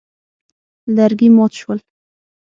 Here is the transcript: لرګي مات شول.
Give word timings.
لرګي 0.95 1.29
مات 1.35 1.51
شول. 1.59 1.79